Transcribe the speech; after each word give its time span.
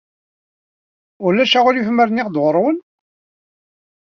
Ulac 1.25 1.53
aɣilif 1.59 1.87
ma 1.91 2.03
rniɣ-d 2.07 2.35
ɣer-wen? 2.43 2.77